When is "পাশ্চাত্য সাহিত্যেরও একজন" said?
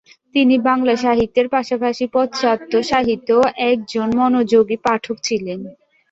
2.13-4.07